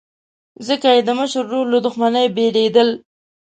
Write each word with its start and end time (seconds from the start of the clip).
ځکه 0.67 0.87
یې 0.95 1.01
د 1.05 1.09
مشر 1.19 1.43
ورور 1.45 1.65
له 1.73 1.79
دښمنۍ 1.85 2.27
بېرېدل. 2.35 2.89